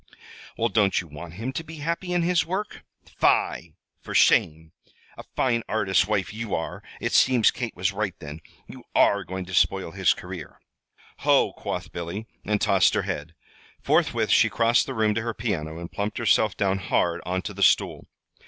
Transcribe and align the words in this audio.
"Well, 0.57 0.69
don't 0.69 0.99
you 0.99 1.05
want 1.07 1.33
him 1.35 1.51
to 1.53 1.63
be 1.63 1.75
happy 1.75 2.11
in 2.11 2.23
his 2.23 2.43
work? 2.43 2.83
Fie! 3.05 3.75
For 3.99 4.15
shame! 4.15 4.71
A 5.15 5.21
fine 5.35 5.61
artist's 5.69 6.07
wife 6.07 6.33
you 6.33 6.55
are. 6.55 6.81
It 6.99 7.13
seems 7.13 7.51
Kate 7.51 7.75
was 7.75 7.91
right, 7.93 8.15
then; 8.17 8.41
you 8.65 8.83
are 8.95 9.23
going 9.23 9.45
to 9.45 9.53
spoil 9.53 9.91
his 9.91 10.15
career!" 10.15 10.59
"Ho!" 11.19 11.53
quoth 11.53 11.91
Billy, 11.91 12.25
and 12.43 12.59
tossed 12.59 12.95
her 12.95 13.03
head. 13.03 13.35
Forthwith 13.83 14.31
she 14.31 14.49
crossed 14.49 14.87
the 14.87 14.95
room 14.95 15.13
to 15.13 15.21
her 15.21 15.35
piano 15.35 15.77
and 15.77 15.91
plumped 15.91 16.17
herself 16.17 16.57
down 16.57 16.79
hard 16.79 17.21
on 17.23 17.43
to 17.43 17.53
the 17.53 17.61
stool. 17.61 18.07